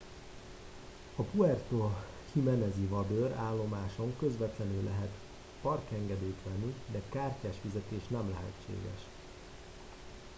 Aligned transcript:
a 1.15 1.21
puerto 1.23 1.91
jiménez 2.33 2.77
i 2.77 2.85
vadőr 2.87 3.31
állomáson 3.31 4.17
közvetlenül 4.17 4.83
lehet 4.83 5.09
parkengedélyt 5.61 6.43
venni 6.45 6.75
de 6.91 7.01
kártyás 7.09 7.55
fizetés 7.61 8.01
nem 8.07 8.29
lehetséges 8.29 9.03